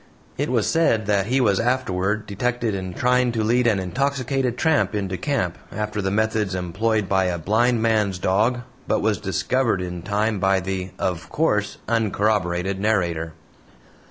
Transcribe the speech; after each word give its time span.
It 0.35 0.49
was 0.49 0.65
said 0.65 1.05
that 1.05 1.27
he 1.27 1.39
was 1.39 1.59
afterward 1.59 2.25
detected 2.25 2.73
in 2.73 2.95
trying 2.95 3.31
to 3.33 3.43
lead 3.43 3.67
an 3.67 3.77
intoxicated 3.77 4.57
tramp 4.57 4.95
into 4.95 5.15
camp 5.15 5.59
after 5.71 6.01
the 6.01 6.09
methods 6.09 6.55
employed 6.55 7.07
by 7.07 7.25
a 7.25 7.37
blind 7.37 7.83
man's 7.83 8.17
dog, 8.17 8.61
but 8.87 9.03
was 9.03 9.19
discovered 9.19 9.79
in 9.79 10.01
time 10.01 10.39
by 10.39 10.59
the 10.59 10.89
of 10.97 11.29
course 11.29 11.77
uncorroborated 11.87 12.79
narrator. 12.79 13.33